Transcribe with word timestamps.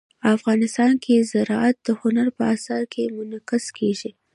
افغانستان 0.35 0.91
کې 1.03 1.27
زراعت 1.31 1.75
د 1.83 1.89
هنر 2.01 2.27
په 2.37 2.43
اثار 2.55 2.83
کې 2.93 3.13
منعکس 3.17 3.65
کېږي. 3.77 4.11